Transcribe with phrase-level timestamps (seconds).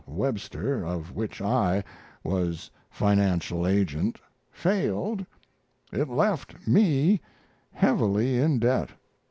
[0.07, 1.83] Webster, of which I
[2.23, 4.17] was financial agent,
[4.51, 5.23] failed,
[5.91, 7.21] it left me
[7.71, 8.89] heavily in debt.